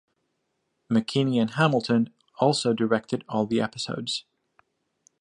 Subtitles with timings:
[0.89, 4.25] McKinney and Hamilton also directed all the episodes.